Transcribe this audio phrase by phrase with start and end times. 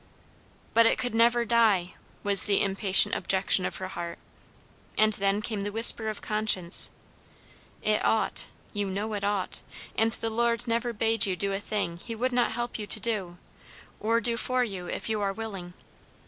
[0.73, 1.93] "But it could never die!"
[2.23, 4.17] was the impatient objection of her heart;
[4.97, 6.89] and then came the whisper of conscience,
[7.83, 9.61] "It ought; you know it ought;
[9.95, 12.99] and the Lord never bade you do a thing he would not help you to
[12.99, 13.37] do,
[13.99, 15.75] or do for you if you are willing."